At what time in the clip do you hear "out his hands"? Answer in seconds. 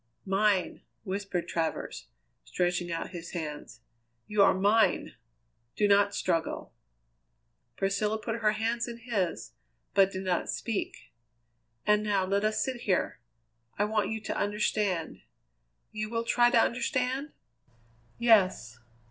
2.91-3.81